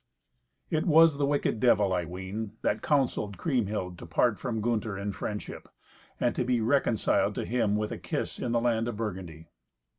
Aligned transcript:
It 0.71 0.87
was 0.87 1.19
the 1.19 1.27
wicked 1.27 1.59
Devil, 1.59 1.93
I 1.93 2.05
ween, 2.05 2.53
that 2.63 2.81
counselled 2.81 3.37
Kriemhild 3.37 3.99
to 3.99 4.07
part 4.07 4.39
from 4.39 4.59
Gunther 4.59 4.97
in 4.97 5.11
friendship, 5.11 5.69
and 6.19 6.33
to 6.33 6.43
be 6.43 6.59
reconciled 6.59 7.35
to 7.35 7.45
him 7.45 7.75
with 7.75 7.91
a 7.91 7.99
kiss 7.99 8.39
in 8.39 8.51
the 8.51 8.59
land 8.61 8.87
of 8.87 8.97
Burgundy. 8.97 9.49